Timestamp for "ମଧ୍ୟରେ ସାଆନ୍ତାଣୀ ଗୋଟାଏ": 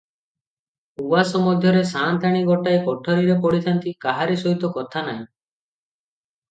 1.43-2.81